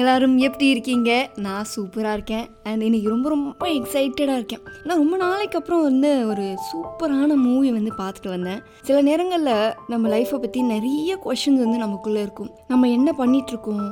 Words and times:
எல்லாரும் 0.00 0.34
எப்படி 0.46 0.66
இருக்கீங்க? 0.68 1.10
நான் 1.44 1.68
சூப்பராக 1.74 2.16
இருக்கேன். 2.16 2.46
அண்ட் 2.68 2.82
இன்னைக்கு 2.86 3.08
ரொம்ப 3.12 3.28
ரொம்ப 3.28 3.66
எக்ஸைட்டடாக 3.68 4.38
இருக்கேன். 4.38 4.62
நான் 4.84 5.00
ரொம்ப 5.02 5.16
நாளைக்கு 5.16 5.58
அப்புறம் 5.58 5.82
வந்து 5.82 6.10
ஒரு 6.30 6.44
சூப்பரான 6.68 7.36
மூவி 7.44 7.70
வந்து 7.76 7.92
பார்த்துட்டு 8.00 8.28
வந்தேன். 8.34 8.60
சில 8.82 9.00
நேரங்களில் 9.08 9.72
நம்ம 9.88 10.08
லைஃப்பை 10.08 10.38
பற்றி 10.38 10.62
நிறைய 10.62 11.16
கொஷின்ஸ் 11.24 11.64
வந்து 11.64 11.78
நமக்குள்ளே 11.84 12.20
இருக்கும். 12.26 12.50
நம்ம 12.68 12.90
என்ன 12.96 13.14
பண்ணிகிட்ருக்கோம் 13.18 13.86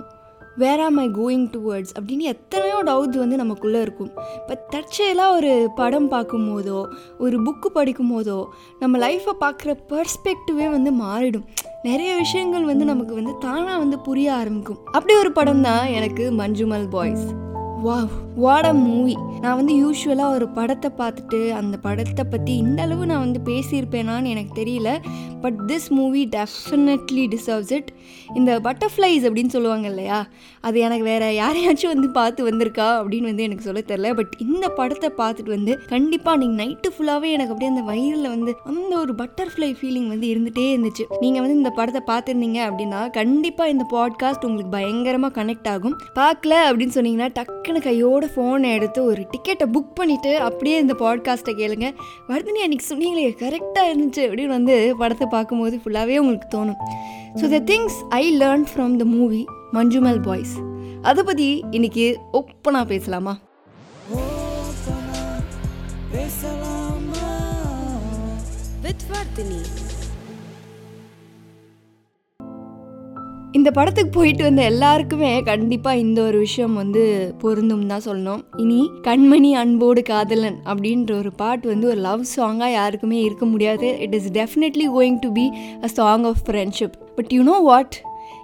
வேர் 0.62 0.80
ஆம் 0.80 0.96
ஐ 0.96 1.08
கோயிங் 1.20 1.46
டுவர்ட்ஸ் 1.54 1.94
அப்படின்னு 1.98 2.24
எத்தனையோ 2.34 2.76
டவுட்ஸ் 2.84 3.22
வந்து 3.24 3.36
நமக்குள்ளே 3.36 3.80
இருக்கும். 3.80 4.12
இப்போ 4.36 4.54
தற்செயலாக 4.54 5.36
ஒரு 5.36 5.52
படம் 5.76 6.10
பார்க்கும்போதோ 6.10 6.80
ஒரு 7.18 7.38
புக்கு 7.42 7.70
படிக்கும் 7.78 8.12
போதோ 8.14 8.40
நம்ம 8.78 8.98
லைஃப்பை 9.06 9.34
பார்க்குற 9.40 9.72
பர்ஸ்பெக்டிவே 9.92 10.68
வந்து 10.76 10.92
மாறிடும். 11.04 11.46
நிறைய 11.86 12.16
விஷயங்கள் 12.16 12.64
வந்து 12.64 12.84
நமக்கு 12.84 13.14
வந்து 13.14 13.32
தானாக 13.38 13.78
வந்து 13.78 13.98
புரிய 13.98 14.32
ஆரம்பிக்கும். 14.34 14.78
அப்படி 14.84 15.14
ஒரு 15.14 15.32
படம் 15.32 15.60
தான் 15.60 15.86
எனக்கு 15.86 16.32
மஞ்சுமல் 16.32 16.88
பாய்ஸ். 16.88 17.26
வா 17.82 18.08
வாட் 18.34 18.64
அ 18.64 18.74
மூவி. 18.74 19.16
நான் 19.40 19.56
வந்து 19.56 19.74
யூஸ்வலாக 19.74 20.34
ஒரு 20.34 20.48
படத்தை 20.48 20.90
பார்த்துட்டு 20.98 21.50
அந்த 21.50 21.76
படத்தை 21.76 22.24
பற்றி 22.24 22.56
இந்த 22.56 22.82
அளவு 22.82 23.06
நான் 23.06 23.30
வந்து 23.30 23.40
பேசியிருப்பேனான்னு 23.52 24.26
எனக்கு 24.26 24.64
தெரியல. 24.64 24.98
But 25.40 25.58
this 25.66 25.88
movie 25.88 26.28
definitely 26.28 27.24
deserves 27.34 27.72
it 27.72 27.93
இந்த 28.34 28.60
பட்டர்ஃப்ளைஸ் 28.60 29.24
அப்படின்னு 29.28 29.46
சொல்லுவாங்க 29.46 29.88
இல்லையா? 29.88 30.26
அது 30.60 30.80
எனக்கு 30.80 31.04
வேறு 31.04 31.26
யாரையாச்சும் 31.34 31.92
வந்து 31.94 32.10
பார்த்து 32.10 32.48
வந்திருக்கா 32.50 32.88
அப்படின்னு 33.00 33.22
வந்து 33.22 33.42
எனக்கு 33.42 33.62
சொல்ல 33.62 33.82
தெரில 33.86 34.14
பட் 34.14 34.32
இந்த 34.38 34.68
படத்தை 34.68 35.10
பார்த்துட்டு 35.18 35.50
வந்து 35.50 35.78
கண்டிப்பாக 35.86 36.36
நீங்கள் 36.36 36.66
நைட்டு 36.66 36.90
ஃபுல்லாகவே 36.94 37.30
எனக்கு 37.30 37.52
அப்படியே 37.52 37.70
அந்த 37.70 37.92
வயிறில் 37.92 38.28
வந்து 38.28 38.54
அந்த 38.64 38.96
ஒரு 38.96 39.14
பட்டர்ஃப்ளை 39.14 39.70
ஃபீலிங் 39.80 40.08
வந்து 40.08 40.26
இருந்துகிட்டே 40.26 40.66
இருந்துச்சு. 40.74 41.04
நீங்கள் 41.20 41.42
வந்து 41.42 41.56
இந்த 41.56 41.70
படத்தை 41.70 42.02
பார்த்துருந்தீங்க 42.06 42.60
அப்படின்னா 42.68 43.10
கண்டிப்பாக 43.10 43.70
இந்த 43.70 43.86
பாட்காஸ்ட் 43.92 44.44
உங்களுக்கு 44.44 44.70
பயங்கரமாக 44.70 45.42
கனெக்ட் 45.42 45.68
ஆகும். 45.68 45.96
பார்க்கல 46.14 46.54
அப்படின்னு 46.68 46.96
சொன்னீங்கன்னா 46.98 47.28
டக்குன்னு 47.38 47.80
கையோட 47.80 48.30
ஃபோனை 48.36 48.72
எடுத்து 48.72 49.04
ஒரு 49.04 49.26
டிக்கெட்டை 49.32 49.68
புக் 49.72 49.94
பண்ணிவிட்டு 50.00 50.34
அப்படியே 50.34 50.78
இந்த 50.78 50.96
பாட்காஸ்ட்டை 50.98 51.54
கேளுங்க. 51.60 51.88
வர்தினி 52.28 52.62
அன்றைக்கி 52.66 52.86
சொன்னீங்களே 52.88 53.34
கரெக்டாக 53.44 53.90
இருந்துச்சு 53.92 54.22
அப்படின்னு 54.28 54.56
வந்து 54.58 54.94
படத்தை 54.98 55.28
பார்க்கும்போது 55.30 55.80
ஃபுல்லாகவே 55.84 56.18
உங்களுக்கு 56.18 56.48
தோணும். 56.56 56.80
So 57.34 57.48
the 57.48 57.58
things 57.72 57.96
I 58.08 58.38
learn 58.38 58.64
from 58.74 58.96
the 58.96 59.04
movie 59.04 59.46
Manjummel 59.72 60.22
boys 60.22 60.54
அதை 61.02 61.24
பற்றி 61.24 61.64
இன்னைக்கு 61.70 62.18
ஒப்பனாக 62.32 62.84
பேசலாமா? 62.84 63.34
வித் 68.82 69.04
வர்தினி. 69.10 69.60
இந்த 73.64 73.76
படத்துக்கு 73.76 74.10
போயிட்டு 74.10 74.42
வந்த 74.42 74.62
எல்லாருக்குமே 74.62 75.42
கண்டிப்பாக 75.42 75.98
இந்த 75.98 76.22
ஒரு 76.22 76.38
விஷயம் 76.38 76.74
வந்து 76.74 77.34
பொருந்தும் 77.38 77.86
தான் 77.86 78.04
சொல்லணும். 78.06 78.42
இனி 78.56 78.90
கண்மணி 79.02 79.50
அன்போடு 79.52 80.02
காதலன் 80.02 80.58
அப்படின்ற 80.64 81.18
ஒரு 81.18 81.32
பாட்டு 81.32 81.68
வந்து 81.68 81.86
ஒரு 81.88 82.00
லவ் 82.00 82.24
சாங்காக 82.36 82.70
யாருக்குமே 82.72 83.20
இருக்க 83.20 83.46
முடியாது. 83.46 83.98
It 83.98 84.14
is 84.14 84.28
definitely 84.30 84.88
going 84.96 85.18
to 85.20 85.32
be 85.32 85.52
a 85.82 85.88
song 85.88 86.24
of 86.24 86.42
friendship 86.46 86.98
but 87.16 87.32
you 87.32 87.42
know 87.42 87.56
what 87.70 87.96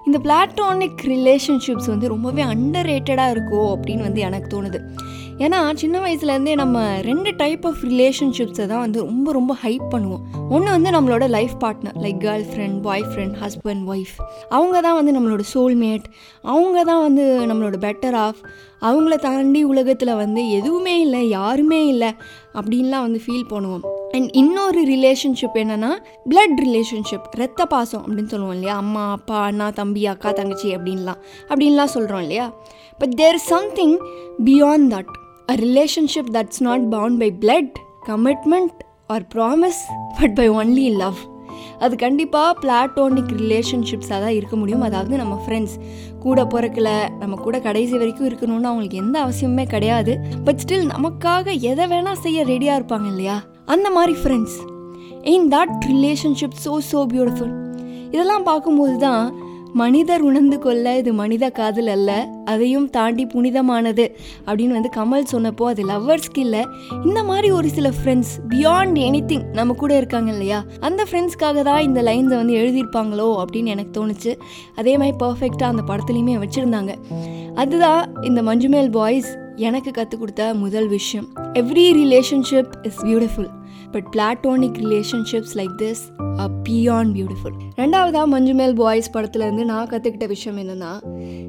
இந்த 0.06 0.18
பிளாட்டோனிக் 0.24 1.02
ரிலேஷன்ஷிப்ஸ் 1.04 1.86
வந்து 1.86 2.08
ரொம்பவே 2.08 2.42
அண்டர் 2.42 2.88
ரேட்டடாக 2.92 3.34
இருக்கோ 3.34 3.60
அப்படின்னு 3.74 4.00
வந்து 4.00 4.20
எனக்கு 4.20 4.48
தோணுது. 4.54 4.80
ஏன்னா 5.38 5.74
சின்ன 5.74 5.98
வயசுலேருந்தே 6.00 6.54
நம்ம 6.54 7.00
ரெண்டு 7.00 7.36
டைப் 7.36 7.66
ஆஃப் 7.66 7.84
ரிலேஷன்ஷிப்ஸை 7.84 8.66
தான் 8.66 8.78
வந்து 8.78 9.00
ரொம்ப 9.00 9.32
ரொம்ப 9.32 9.56
ஹைப் 9.62 9.86
பண்ணுவோம். 9.94 10.20
ஒன்று 10.48 10.70
வந்து 10.70 10.90
நம்மளோட 10.90 11.28
life 11.28 11.54
partner 11.60 11.96
like 11.96 12.18
girlfriend 12.50 12.80
boyfriend 13.02 13.36
husband 13.42 13.84
wife 13.86 14.16
அவங்க 14.48 14.80
தான் 14.80 14.94
வந்து 14.94 15.14
நம்மளோட 15.20 15.40
சோல்மேட் 15.54 16.04
அவங்க 16.42 16.84
தான் 16.84 17.00
வந்து 17.00 17.46
நம்மளோட 17.46 17.78
பெட்டர் 17.86 18.12
ஆஃப் 18.12 18.42
அவங்கள 18.80 19.16
தாண்டி 19.16 19.62
உலகத்தில் 19.62 20.14
வந்து 20.14 20.50
எதுவுமே 20.50 21.00
இல்லை 21.00 21.28
யாருமே 21.28 21.86
இல்லை 21.86 22.12
அப்படின்லாம் 22.54 23.00
வந்து 23.00 23.22
ஃபீல் 23.26 23.50
பண்ணுவோம். 23.50 23.99
அண்ட் 24.12 24.28
இன்னொரு 24.32 24.84
ரிலேஷன்ஷிப் 24.88 25.54
என்னென்னா 25.54 25.90
பிளட் 26.30 26.58
ரிலேஷன்ஷிப் 26.64 27.26
ரத்த 27.30 27.66
பாசம் 27.66 28.04
அப்படின்னு 28.06 28.26
சொல்லுவோம் 28.26 28.54
இல்லையா? 28.54 28.76
அம்மா 28.76 29.10
அப்பா 29.10 29.42
அண்ணா 29.42 29.70
தம்பி 29.70 30.06
அக்கா 30.06 30.30
தங்கச்சி 30.30 30.76
அப்படின்லாம். 30.76 31.20
அப்படின்லாம் 31.48 31.84
சொல்கிறோம் 31.84 32.20
இல்லையா? 32.20 32.52
But 32.98 33.14
there 33.14 33.34
is 33.34 33.46
something 33.46 33.98
beyond 34.44 34.88
that 34.94 35.12
a 35.50 35.54
relationship 35.54 36.30
that's 36.32 36.60
not 36.60 36.88
bound 36.88 37.18
by 37.18 37.32
blood 37.40 37.72
commitment 38.06 38.78
or 39.06 39.26
promise 39.34 39.82
but 40.20 40.34
by 40.34 40.50
only 40.50 40.96
love 40.96 41.14
அது 41.78 41.96
கண்டிப்பாக 41.96 42.58
பிளாட்டோனிக் 42.60 43.32
ரிலேஷன்ஷிப்ஸாக 43.36 44.20
தான் 44.24 44.34
இருக்க 44.34 44.56
முடியும். 44.56 44.80
அதாவது 44.80 45.16
நம்ம 45.16 45.42
ஃப்ரெண்ட்ஸ் 45.46 45.76
கூட 46.20 46.44
பிறக்கல 46.44 47.16
நம்ம 47.18 47.36
கூட 47.36 47.60
கடைசி 47.60 47.96
வரைக்கும் 47.96 48.28
இருக்கணும்னு 48.28 48.70
அவங்களுக்கு 48.70 48.96
எந்த 48.96 49.24
அவசியமுமே 49.24 49.66
கிடையாது. 49.66 50.18
பட் 50.44 50.60
ஸ்டில் 50.66 50.88
நமக்காக 50.96 51.60
எதை 51.60 51.86
வேணால் 51.86 52.22
செய்ய 52.22 52.44
ரெடியாக 52.44 52.80
இருப்பாங்க 52.80 53.06
இல்லையா? 53.06 53.42
அந்த 53.74 53.90
மாதிரி 53.90 54.14
friends 54.22 54.58
in 55.34 55.46
that 55.54 55.74
relationship 55.92 56.56
so 56.64 56.74
so 56.90 57.00
beautiful 57.12 57.54
இதெல்லாம் 58.14 58.48
பார்க்கும்போது 58.48 58.98
தான் 58.98 59.24
மனிதர் 59.80 60.22
உணர்ந்து 60.28 60.58
கொள்ள 60.58 60.96
இது 60.98 61.10
மனித 61.12 61.50
காதல் 61.50 61.90
அல்ல 61.94 62.10
அதையும் 62.52 62.90
தாண்டி 62.90 63.24
புனிதமானது 63.24 64.04
அப்படின்னு 64.46 64.76
வந்து 64.78 64.90
கமல் 64.96 65.28
சொன்னப்போ 65.32 65.64
அது 65.72 65.82
லவ்வர்ஸ்க்கு 65.90 66.40
இல்லை. 66.40 66.62
இந்த 67.04 67.22
மாதிரி 67.22 67.50
ஒரு 67.50 67.68
சில 67.68 67.90
ஃப்ரெண்ட்ஸ் 67.98 68.32
பியாண்ட் 68.52 68.98
எனி 69.08 69.20
திங் 69.26 69.44
நம்ம 69.58 69.74
கூட 69.74 69.96
இருக்காங்க 69.96 70.30
இல்லையா? 70.32 70.64
அந்த 70.80 71.04
ஃப்ரெண்ட்ஸ்க்காக 71.10 71.62
தான் 71.62 71.82
இந்த 71.82 72.02
லைன்ஸை 72.02 72.36
வந்து 72.36 72.56
எழுதியிருப்பாங்களோ 72.62 73.28
அப்படின்னு 73.42 73.74
எனக்கு 73.76 74.00
தோணுச்சு. 74.00 74.34
அதே 74.76 74.94
மாதிரி 74.96 75.16
பர்ஃபெக்டாக 75.24 75.72
அந்த 75.74 75.84
படத்துலையுமே 75.92 76.36
வச்சுருந்தாங்க. 76.44 76.94
அதுதான் 77.54 78.02
இந்த 78.22 78.42
மஞ்சுமேல் 78.42 78.90
பாய்ஸ் 78.90 79.30
எனக்கு 79.68 79.90
கற்றுக் 79.90 80.20
கொடுத்த 80.20 80.42
முதல் 80.64 80.88
விஷயம். 80.88 81.28
Every 81.62 81.88
relationship 82.02 82.74
is 82.82 83.00
beautiful 83.04 83.50
but 83.92 84.08
platonic 84.16 84.78
relationships 84.78 85.54
like 85.56 85.74
this 85.82 86.02
are 86.38 86.52
beyond 86.68 87.12
beautiful 87.16 87.56
ரெண்டாவதாக 87.76 88.26
மஞ்சுமேல் 88.32 88.74
பாய்ஸ் 88.74 89.10
படத்துலேருந்து 89.14 89.64
நான் 89.64 89.88
கற்றுக்கிட்ட 89.88 90.26
விஷயம் 90.26 90.58
என்னென்னா 90.58 90.92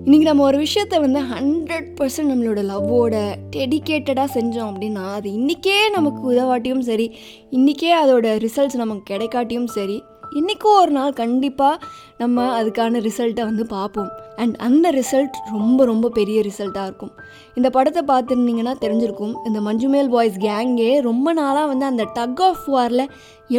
இன்றைக்கி 0.05 0.21
நம்ம 0.21 0.43
ஒரு 0.43 0.59
விஷயத்த 0.61 1.01
வந்து 1.01 1.21
ஹண்ட்ரட் 1.31 1.89
பர்சன்ட் 1.99 2.31
நம்மளோட 2.31 2.61
லவ்வோட 2.65 3.15
டெடிக்கேட்டடாக 3.55 4.29
செஞ்சோம் 4.33 4.69
அப்படின்னா 4.71 5.05
அது 5.13 5.29
இன்றைக்கே 5.33 5.77
நமக்கு 5.89 6.23
உதவாட்டியும் 6.31 6.85
சரி 6.85 7.07
இன்றைக்கே 7.51 7.91
அதோட 8.03 8.37
ரிசல்ட்ஸ் 8.37 8.81
நமக்கு 8.83 9.05
கிடைக்காட்டியும் 9.13 9.69
சரி 9.71 9.99
இன்றைக்கும் 10.35 10.77
ஒரு 10.81 10.91
நாள் 10.91 11.13
கண்டிப்பாக 11.13 11.81
நம்ம 12.21 12.45
அதுக்கான 12.59 13.01
ரிசல்ட்டை 13.07 13.43
வந்து 13.49 13.65
பார்ப்போம். 13.75 14.09
அண்ட் 14.35 14.55
அந்த 14.67 14.87
ரிசல்ட் 14.97 15.37
ரொம்ப 15.57 15.85
ரொம்ப 15.91 16.09
பெரிய 16.17 16.37
ரிசல்ட்டாக 16.47 16.87
இருக்கும். 16.89 17.13
இந்த 17.57 17.69
படத்தை 17.75 18.01
பார்த்துருந்தீங்கன்னா 18.11 18.73
தெரிஞ்சிருக்கும். 18.83 19.33
இந்த 19.47 19.59
மஞ்சுமேல் 19.67 20.09
பாய்ஸ் 20.15 20.37
கேங்கே 20.47 20.91
ரொம்ப 21.09 21.33
நாளாக 21.39 21.67
வந்து 21.71 21.85
அந்த 21.91 22.03
டக் 22.17 22.41
ஆஃப் 22.49 22.65
வாரில் 22.75 23.05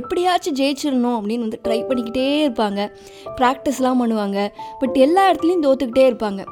எப்படியாச்சும் 0.01 0.59
ஜெயிச்சிடணும் 0.61 1.17
அப்படின்னு 1.19 1.47
வந்து 1.47 1.63
ட்ரை 1.69 1.81
பண்ணிக்கிட்டே 1.89 2.27
இருப்பாங்க. 2.47 2.81
ப்ராக்டிஸ்லாம் 3.41 4.03
பண்ணுவாங்க. 4.03 4.41
பட் 4.83 4.99
எல்லா 5.07 5.25
இடத்துலையும் 5.31 5.67
தோத்துக்கிட்டே 5.69 6.07
இருப்பாங்க. 6.11 6.43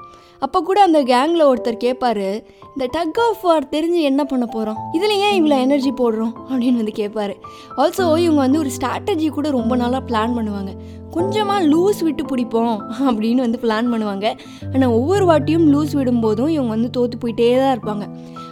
அப்போ 0.45 0.59
கூட 0.69 0.79
அந்த 0.89 0.99
கேங்கில் 1.11 1.49
ஒருத்தர் 1.49 1.85
கேட்பார் 1.85 2.27
இந்த 2.75 2.87
டக் 2.95 3.19
ஆஃப் 3.25 3.43
வார் 3.47 3.67
தெரிஞ்சு 3.73 4.01
என்ன 4.11 4.23
பண்ண 4.31 4.45
போகிறோம் 4.47 4.79
இதில் 4.97 5.21
ஏன் 5.27 5.37
இவ்வளோ 5.39 5.57
எனர்ஜி 5.65 5.91
போடுறோம்? 5.99 6.33
அப்படின்னு 6.51 6.81
வந்து 6.83 6.95
கேட்பாரு 7.01 7.35
ஆல்சோ 7.81 8.05
இவங்க 8.25 8.41
வந்து 8.47 8.63
ஒரு 8.63 8.71
ஸ்ட்ராட்டஜி 8.77 9.27
கூட 9.39 9.49
ரொம்ப 9.59 9.77
நாளாக 9.83 10.03
பிளான் 10.11 10.37
பண்ணுவாங்க. 10.37 10.73
கொஞ்சமாக 11.17 11.67
லூஸ் 11.73 12.01
விட்டு 12.07 12.25
பிடிப்போம் 12.31 12.77
அப்படின்னு 13.09 13.45
வந்து 13.47 13.61
பிளான் 13.65 13.91
பண்ணுவாங்க. 13.93 14.27
ஆனால் 14.73 14.93
ஒவ்வொரு 14.99 15.25
வாட்டியும் 15.31 15.67
லூஸ் 15.73 15.95
விடும்போதும் 15.99 16.53
இவங்க 16.57 16.73
வந்து 16.77 16.91
தோற்று 16.97 17.19
போயிட்டே 17.23 17.49
தான் 17.63 17.75
இருப்பாங்க. 17.77 18.07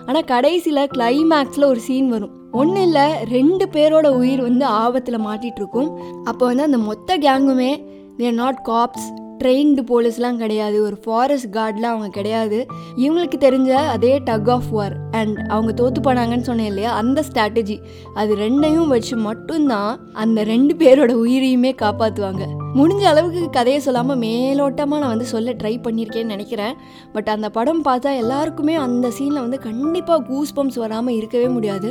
ஆனால் 0.08 0.26
கடைசியில் 0.32 0.91
கிளைமேக்ஸில் 0.96 1.70
ஒரு 1.72 1.80
சீன் 1.86 2.10
வரும். 2.14 2.34
ஒன்றும் 2.60 2.84
இல்லை 2.88 3.06
ரெண்டு 3.36 3.64
பேரோட 3.74 4.08
உயிர் 4.20 4.42
வந்து 4.48 4.64
ஆபத்தில் 4.82 5.24
மாட்டிகிட்டு 5.28 5.60
இருக்கும். 5.62 5.91
அப்போ 6.30 6.44
வந்து 6.50 6.66
அந்த 6.69 6.78
மொத்த 6.88 7.19
கேங்குமே 7.26 7.72
தேர் 8.20 8.38
நாட் 8.42 8.60
காப்ஸ் 8.70 9.08
ட்ரெயின்டு 9.41 9.82
போலீஸ்லாம் 9.91 10.41
கிடையாது 10.43 10.76
ஒரு 10.87 10.97
ஃபாரஸ்ட் 11.04 11.50
கார்ட்லாம் 11.56 11.94
அவங்க 11.94 12.10
கிடையாது. 12.19 12.58
இவங்களுக்கு 13.02 13.38
தெரிஞ்ச 13.46 13.70
அதே 13.94 14.12
டக் 14.29 14.50
ஆஃப் 14.56 14.70
வார் 14.76 14.94
அண்ட் 15.20 15.37
அவங்க 15.55 15.73
தோத்து 15.81 16.02
போனாங்கன்னு 16.06 16.49
சொன்னேன் 16.50 16.70
இல்லையா 16.73 16.93
அந்த 17.00 17.25
ஸ்ட்ராட்டஜி 17.29 17.76
அது 18.20 18.35
ரெண்டையும் 18.44 18.93
வச்சு 18.94 19.17
மட்டும்தான் 19.29 19.93
அந்த 20.25 20.44
ரெண்டு 20.52 20.75
பேரோட 20.82 21.12
உயிரையுமே 21.25 21.73
காப்பாற்றுவாங்க 21.85 22.44
முடிஞ்ச 22.79 23.05
அளவுக்கு 23.11 23.43
கதையை 23.50 23.79
சொல்லாமல் 23.85 24.20
மேலோட்டமாக 24.25 25.00
நான் 25.02 25.12
வந்து 25.14 25.29
சொல்ல 25.35 25.52
ட்ரை 25.61 25.73
பண்ணியிருக்கேன்னு 25.87 26.34
நினைக்கிறேன். 26.34 26.75
பட் 27.14 27.31
அந்த 27.34 27.49
படம் 27.56 27.82
பார்த்தா 27.88 28.11
எல்லாருக்குமே 28.23 28.75
அந்த 28.87 29.08
சீனில் 29.19 29.44
வந்து 29.44 29.58
கண்டிப்பாக 29.69 30.25
கூஸ் 30.31 30.55
பம்ப்ஸ் 30.56 30.81
வராமல் 30.84 31.17
இருக்கவே 31.20 31.49
முடியாது. 31.56 31.91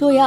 ஸோ 0.00 0.06
யா 0.18 0.26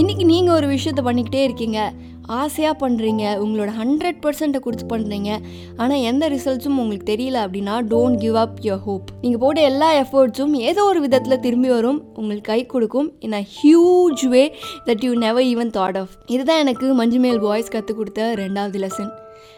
இன்றைக்கி 0.00 0.24
நீங்கள் 0.32 0.56
ஒரு 0.58 0.66
விஷயத்த 0.74 1.02
பண்ணிக்கிட்டே 1.06 1.42
இருக்கீங்க. 1.48 1.78
ஆசையாக 2.28 2.88
பண்ணுறீங்க 2.88 3.24
உங்களோட 3.44 3.70
ஹண்ட்ரட் 3.80 4.18
பர்சன்ட்டை 4.26 4.60
கொடுத்து 4.60 4.96
பண்ணுறீங்க 4.96 5.38
ஆனால் 5.76 5.96
எந்த 5.96 6.28
ரிசல்ட்ஸும் 6.28 6.76
உங்களுக்கு 6.76 7.16
தெரியல 7.16 7.38
அப்படின்னா 7.44 7.74
don't 7.92 8.16
give 8.16 8.36
up 8.36 8.58
your 8.62 8.80
hope 8.80 9.02
நீங்கள் 9.20 9.40
போட்ட 9.40 9.60
எல்லா 9.60 9.94
எஃபர்ட்ஸும் 9.94 10.52
ஏதோ 10.52 10.84
ஒரு 10.84 11.00
விதத்தில் 11.00 11.40
திரும்பி 11.40 11.68
வரும். 11.68 12.02
உங்களுக்கு 12.14 12.52
கை 12.52 12.66
கொடுக்கும் 12.66 13.12
in 13.18 13.32
a 13.32 13.44
huge 13.62 14.28
way 14.28 14.54
that 14.84 15.04
you 15.04 15.14
never 15.14 15.44
even 15.44 15.72
thought 15.78 15.98
of 15.98 16.08
இதுதான் 16.26 16.58
எனக்கு 16.58 17.04
மஞ்சுமேல் 17.04 17.40
பாய்ஸ் 17.40 17.68
கற்றுக் 17.68 17.96
கொடுத்த 17.96 18.32
ரெண்டாவது 18.36 18.88
lesson 18.88 19.10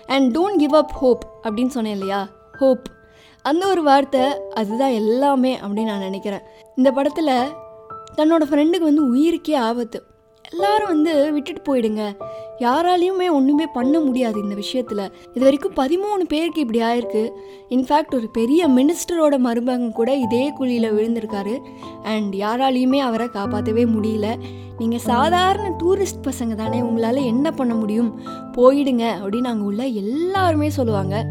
and 0.07 0.37
don't 0.37 0.57
give 0.57 0.75
up 0.75 0.91
hope 0.91 1.25
அப்படின்னு 1.43 1.67
சொன்னேன் 1.67 1.93
இல்லையா? 1.93 2.29
ஹோப் 2.53 2.87
அந்த 3.43 3.67
ஒரு 3.67 3.83
வார்த்தை 3.83 4.21
அதுதான் 4.55 4.91
எல்லாமே 4.91 5.57
அப்படின்னு 5.57 5.85
நான் 5.85 5.99
நினைக்கிறேன். 5.99 6.41
இந்த 6.77 6.91
படத்தில் 6.91 7.27
தன்னோட 8.17 8.45
ஃப்ரெண்டுக்கு 8.51 8.79
வந்து 8.79 9.15
உயிருக்கே 9.15 9.57
ஆபத்து. 9.57 10.05
எல்லாரும் 10.53 10.89
வந்து 10.89 11.33
விட்டுட்டு 11.33 11.63
போயிடுங்க. 11.69 12.03
யாராலையுமே 12.59 13.27
ஒன்றுமே 13.33 13.67
பண்ண 13.67 14.01
முடியாது 14.01 14.43
இந்த 14.43 14.55
விஷயத்தில். 14.55 15.13
இது 15.33 15.45
வரைக்கும் 15.45 15.77
பதிமூணு 15.77 16.25
பேருக்கு 16.29 16.61
இப்படி 16.61 16.81
ஆயிருக்கு. 16.81 17.23
இன்ஃபேக்ட் 17.69 18.15
ஒரு 18.15 18.29
பெரிய 18.29 18.69
மினிஸ்டரோட 18.69 19.39
மருமகன் 19.39 19.93
கூட 19.93 20.15
இதே 20.15 20.53
குழியில் 20.53 20.93
விழுந்திருக்காரு. 20.93 21.59
அண்ட் 22.03 22.35
யாராலையுமே 22.35 22.99
அவரை 22.99 23.27
காப்பாற்றவே 23.27 23.85
முடியல. 23.85 24.29
நீங்கள் 24.79 25.07
சாதாரண 25.13 25.77
டூரிஸ்ட் 25.79 26.27
பசங்க 26.29 26.55
தானே 26.55 26.81
உங்களால் 26.81 27.29
என்ன 27.33 27.51
பண்ண 27.51 27.75
முடியும்? 27.75 28.21
போயிடுங்க 28.53 29.07
அப்படின்னு 29.23 29.51
அங்கே 29.53 29.65
உள்ள 29.65 29.85
எல்லாருமே 29.85 30.71
சொல்லுவாங்க. 30.71 31.27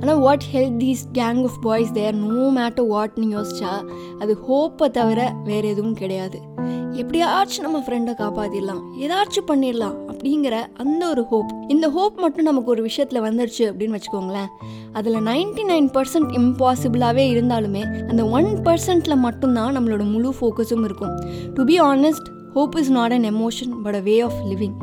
ஆனால் 0.00 0.18
what 0.18 0.44
help 0.52 0.78
these 0.82 1.04
gang 1.14 1.42
of 1.42 1.58
boys 1.62 1.92
there 1.92 2.14
no 2.14 2.50
matter 2.60 2.88
வாட்னு 2.94 3.28
யோசிச்சா 3.36 3.72
அது 4.18 4.38
ஹோப்பை 4.48 4.88
தவிர 4.90 5.32
வேறு 5.44 5.68
எதுவும் 5.68 5.94
கிடையாது. 5.94 6.38
எப்படியாச்சும் 6.92 7.64
நம்ம 7.64 7.78
ஃப்ரெண்டை 7.78 8.14
காப்பாற்றிடலாம் 8.20 8.80
ஏதாச்சும் 9.00 9.48
பண்ணிடலாம் 9.48 9.96
அப்படிங்கிற 10.10 10.54
அந்த 10.74 11.08
ஒரு 11.08 11.22
ஹோப் 11.24 11.50
இந்த 11.68 11.88
ஹோப் 11.88 12.20
மட்டும் 12.20 12.44
நமக்கு 12.44 12.70
ஒரு 12.70 12.82
விஷயத்தில் 12.82 13.22
வந்துருச்சு 13.22 13.62
அப்படின்னு 13.68 13.96
வச்சுக்கோங்களேன். 13.96 14.50
அதில் 14.92 15.14
நைன்டி 15.14 15.64
நைன் 15.68 15.88
பர்சன்ட் 15.96 16.32
இம்பாசிபிளாகவே 16.40 17.24
இருந்தாலுமே 17.36 17.84
அந்த 18.08 18.24
ஒன் 18.24 18.50
பர்சன்ட்டில் 18.64 19.16
மட்டும்தான் 19.16 19.76
நம்மளோட 19.78 20.10
முழு 20.12 20.34
ஃபோக்கஸும் 20.40 20.84
இருக்கும். 20.84 21.14
To 21.54 21.64
be 21.64 21.80
honest 21.80 22.28
hope 22.54 22.76
is 22.76 22.90
not 22.90 23.12
an 23.12 23.26
emotion 23.34 23.72
but 23.82 23.94
a 23.94 24.00
way 24.00 24.20
of 24.20 24.38
living 24.46 24.76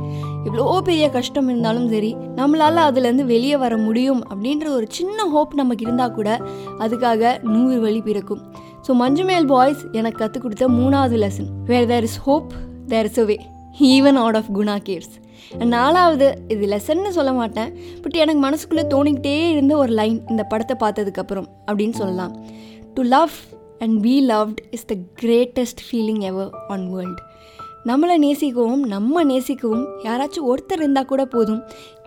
எவ்வளோ 0.43 0.81
பெரிய 0.83 1.09
கஷ்டம் 1.09 1.47
இருந்தாலும் 1.47 1.89
சரி 1.89 2.15
நம்மளால் 2.35 2.85
அதுலேருந்து 2.87 3.23
வெளியே 3.25 3.57
வர 3.57 3.77
முடியும் 3.77 4.23
அப்படின்ற 4.25 4.67
ஒரு 4.67 4.85
சின்ன 4.89 5.23
ஹோப் 5.23 5.53
நமக்கு 5.53 5.85
இருந்தால் 5.85 6.11
கூட 6.11 6.41
அதுக்காக 6.79 7.43
நூறு 7.43 7.79
வழி 7.79 8.01
பிறக்கும். 8.01 8.41
ஸோ 8.87 8.91
மஞ்சுமேல் 8.91 9.45
பாய்ஸ் 9.45 9.85
எனக்கு 9.91 10.17
கற்றுக் 10.17 10.41
கொடுத்த 10.41 10.67
மூணாவது 10.67 11.17
lesson 11.17 11.47
where 11.65 11.87
there 11.87 12.03
is 12.03 12.19
hope 12.19 12.53
there 12.87 13.05
is 13.05 13.19
a 13.19 13.23
way 13.23 13.39
even 13.79 14.13
out 14.13 14.35
of 14.35 14.51
Guna 14.55 14.77
caves 14.83 15.65
நாலாவது 15.65 16.37
இது 16.47 16.67
லெசன்னு 16.67 17.07
சொல்ல 17.07 17.31
மாட்டேன் 17.31 17.77
பட் 18.01 18.15
எனக்கு 18.15 18.49
மனசுக்குள்ளே 18.49 18.83
தோணிக்கிட்டே 18.93 19.49
இருந்த 19.49 19.77
ஒரு 19.77 19.93
லைன் 19.93 20.23
இந்த 20.29 20.43
படத்தை 20.43 20.87
பார்த்ததுக்கப்புறம் 20.87 21.45
அப்படின்னு 21.65 21.93
சொல்லலாம். 21.93 22.45
To 22.93 23.01
love 23.01 23.29
and 23.79 24.01
be 24.01 24.27
loved 24.27 24.57
is 24.71 24.85
the 24.85 24.95
greatest 25.21 25.83
feeling 25.91 26.19
ever 26.19 26.49
on 26.67 26.93
world 26.93 27.26
நம்மளை 27.87 28.15
நேசிக்கவும் 28.23 28.83
நம்ம 28.85 29.23
நேசிக்கவும் 29.23 29.85
யாராச்சும் 30.03 30.47
ஒருத்தர் 30.51 30.81
இருந்தால் 30.81 31.09
கூட 31.11 31.25
போதும். 31.25 31.59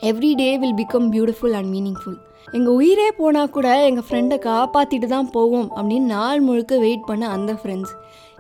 Every 0.09 0.31
day 0.35 0.49
will 0.59 0.75
become 0.81 1.07
beautiful 1.15 1.55
and 1.59 1.71
meaningful 1.75 2.19
எங்கள் 2.53 2.77
உயிரே 2.81 3.07
போனால் 3.11 3.51
கூட 3.51 3.69
எங்கள் 3.85 4.07
ஃப்ரெண்டை 4.09 4.37
காப்பாற்றிட்டு 4.47 5.07
தான் 5.07 5.31
போவோம் 5.31 5.69
அப்படின்னு 5.77 6.09
நாள் 6.17 6.41
முழுக்க 6.41 6.79
வெயிட் 6.79 7.07
பண்ண 7.07 7.25
அந்த 7.29 7.53
ஃப்ரெண்ட்ஸ் 7.53 7.93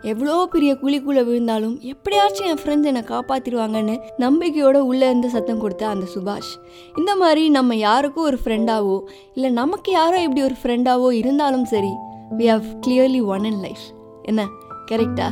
எவ்வளோ 0.02 0.34
பெரிய 0.52 0.70
குழிக்குள்ளே 0.82 1.22
விழுந்தாலும் 1.28 1.74
எப்படியாச்சும் 1.92 2.46
என் 2.46 2.60
ஃப்ரெண்ட்ஸ் 2.62 2.90
என்னை 2.90 3.02
காப்பாற்றிடுவாங்கன்னு 3.02 3.96
நம்பிக்கையோடு 4.16 4.80
உள்ளே 4.86 5.06
இருந்து 5.06 5.30
சத்தம் 5.30 5.60
கொடுத்த 5.60 5.88
அந்த 5.88 6.06
சுபாஷ். 6.14 6.52
இந்த 6.98 7.14
மாதிரி 7.16 7.42
நம்ம 7.48 7.76
யாருக்கும் 7.76 8.24
ஒரு 8.24 8.38
ஃப்ரெண்டாவோ 8.44 8.96
இல்லை 9.34 9.50
நமக்கு 9.52 9.92
யாரோ 9.92 10.18
இப்படி 10.22 10.42
ஒரு 10.42 10.58
ஃப்ரெண்டாவோ 10.62 11.10
இருந்தாலும் 11.20 11.64
சரி 11.64 11.92
we 12.40 12.48
have 12.54 12.66
clearly 12.86 13.22
one 13.34 13.44
in 13.44 13.60
life 13.66 13.86
என்ன? 14.22 14.42
கரெக்டா 14.90 15.28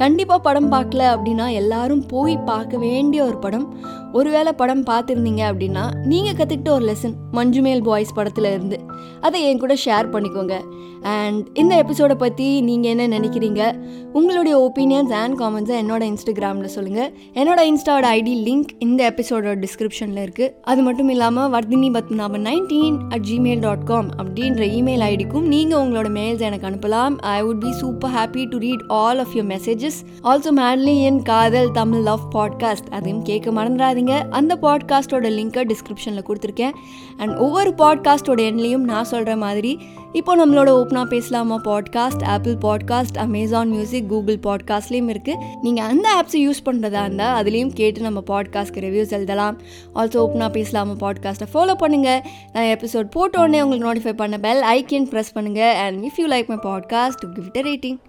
கண்டிப்பாக 0.00 0.40
படம் 0.46 0.70
பார்க்கல 0.74 1.02
அப்படின்னா 1.14 1.46
எல்லாரும் 1.60 2.04
போய் 2.12 2.36
பார்க்க 2.50 2.82
வேண்டிய 2.86 3.20
ஒரு 3.28 3.38
படம். 3.44 3.66
ஒருவேளை 4.18 4.52
படம் 4.60 4.82
பார்த்துருந்தீங்க 4.88 5.42
அப்படின்னா 5.50 5.84
நீங்கள் 6.10 6.36
கற்றுக்கிட்ட 6.38 6.70
ஒரு 6.78 6.84
லெசன் 6.90 7.14
மஞ்சுமேல் 7.38 7.82
பாய்ஸ் 7.88 8.16
படத்தில் 8.18 8.48
இருந்து. 8.54 8.76
அதை 9.26 9.38
என் 9.48 9.62
கூட 9.62 9.74
ஷேர் 9.84 10.08
பண்ணிக்கோங்க. 10.14 10.56
அண்ட் 11.12 11.46
இந்த 11.60 11.72
எபிசோடை 11.82 12.16
பற்றி 12.22 12.46
நீங்கள் 12.68 12.92
என்ன 12.92 13.06
நினைக்கிறீங்க? 13.16 13.62
உங்களுடைய 14.18 14.56
ஒப்பீனியன்ஸ் 14.66 15.12
அண்ட் 15.20 15.36
காமெண்ட்ஸை 15.40 15.76
என்னோட 15.82 16.02
இன்ஸ்டாகிராமில் 16.10 16.72
சொல்லுங்கள் 16.74 17.10
என்னோட 17.40 17.60
இன்ஸ்டாவோட 17.70 18.06
ஐடி 18.18 18.34
லிங்க் 18.48 18.70
இந்த 18.86 19.00
எபிசோடோட 19.12 19.56
டிஸ்கிரிப்ஷனில் 19.64 20.22
இருக்குது 20.24 20.50
அது 20.72 20.82
மட்டும் 20.88 21.10
இல்லாமல் 21.14 21.50
Vardhini 21.56 21.90
Padmanabhan 21.96 22.46
nineteen 22.50 22.98
at 23.16 23.26
gmail 23.30 23.64
dot 23.66 23.84
com 23.90 24.08
அப்படின்ற 24.20 24.62
இமெயில் 24.78 25.04
ஐடிக்கும் 25.10 25.48
நீங்கள் 25.54 25.80
உங்களோட 25.84 26.10
மெயில்ஸ் 26.18 26.46
எனக்கு 26.50 26.68
அனுப்பலாம். 26.70 27.16
I 27.36 27.38
would 27.48 27.62
be 27.66 27.72
super 27.82 28.14
happy 28.18 28.44
to 28.54 28.58
read 28.66 28.86
all 29.00 29.22
of 29.24 29.34
your 29.38 29.50
messages 29.84 30.28
also 30.30 30.50
madly 30.58 30.92
என் 31.02 31.18
காதல் 31.22 31.70
தமிழ் 31.70 32.04
லவ் 32.08 32.22
பாட்காஸ்ட் 32.34 32.88
அதையும் 32.90 33.22
கேட்க 33.22 33.48
மறந்துடாதீங்க. 33.50 34.14
அந்த 34.30 34.52
பாட்காஸ்ட்டோட 34.62 35.28
லிங்க்கை 35.38 35.62
டிஸ்கிரிப்ஷனில் 35.70 36.26
கொடுத்துருக்கேன். 36.28 36.74
அண்ட் 37.16 37.32
ஒவ்வொரு 37.36 37.70
பாட்காஸ்ட்டோட 37.82 38.40
எண்ணிலையும் 38.50 38.86
நான் 38.90 39.04
சொல்கிற 39.04 39.34
மாதிரி 39.36 39.72
இப்போ 40.12 40.32
நம்மளோட 40.36 40.70
ஓப்பனா 40.80 41.02
பேசலாமா 41.04 41.56
podcast 41.64 42.24
Apple 42.34 42.56
podcast 42.64 43.16
Amazon 43.18 43.70
music 43.70 44.08
Google 44.08 44.38
பாட்காஸ்ட்லேயும் 44.46 45.10
இருக்குது 45.14 45.40
நீங்கள் 45.62 45.86
அந்த 45.86 46.06
ஆப்ஸை 46.20 46.40
யூஸ் 46.46 46.62
பண்ணுறதா 46.68 47.02
இருந்தால் 47.02 47.36
அதுலேயும் 47.40 47.74
கேட்டு 47.80 48.06
நம்ம 48.08 48.22
பாட்காஸ்ட்க்கு 48.32 48.84
ரிவ்யூஸ் 48.86 49.14
எழுதலாம். 49.18 49.58
ஆல்சோ 49.94 50.22
ஓப்பனா 50.24 50.50
பேசலாமா 50.58 50.96
பாட்காஸ்ட்டை 51.04 51.50
ஃபாலோ 51.54 51.76
பண்ணுங்கள் 51.84 52.22
நான் 52.52 52.70
எபிசோட் 52.76 53.14
போட்டோடனே 53.18 53.62
உங்களுக்கு 53.66 53.88
நோட்டிஃபை 53.90 54.16
பண்ண 54.22 54.38
பெல் 54.38 54.64
ஐக்கேன் 54.76 55.10
ப்ரெஸ் 55.14 55.36
பண்ணுங்கள் 55.38 55.76
and 55.84 56.04
if 56.10 56.20
you 56.22 56.28
like 56.36 56.52
my 56.54 56.60
podcast 56.70 57.24
gift 57.36 57.60
rating 57.70 58.00